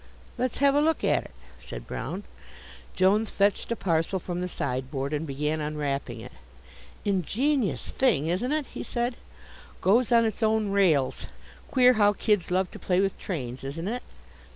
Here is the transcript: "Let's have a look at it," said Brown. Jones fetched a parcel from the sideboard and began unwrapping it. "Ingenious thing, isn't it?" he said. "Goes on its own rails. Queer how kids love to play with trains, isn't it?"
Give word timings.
"Let's 0.35 0.57
have 0.57 0.73
a 0.73 0.81
look 0.81 1.03
at 1.03 1.25
it," 1.25 1.31
said 1.63 1.85
Brown. 1.85 2.23
Jones 2.95 3.29
fetched 3.29 3.71
a 3.71 3.75
parcel 3.75 4.17
from 4.17 4.41
the 4.41 4.47
sideboard 4.47 5.13
and 5.13 5.27
began 5.27 5.61
unwrapping 5.61 6.21
it. 6.21 6.31
"Ingenious 7.05 7.89
thing, 7.89 8.25
isn't 8.25 8.51
it?" 8.51 8.65
he 8.73 8.81
said. 8.81 9.15
"Goes 9.79 10.11
on 10.11 10.25
its 10.25 10.41
own 10.41 10.71
rails. 10.71 11.27
Queer 11.69 11.93
how 11.93 12.13
kids 12.13 12.49
love 12.49 12.71
to 12.71 12.79
play 12.79 12.99
with 12.99 13.15
trains, 13.19 13.63
isn't 13.63 13.87
it?" 13.87 14.01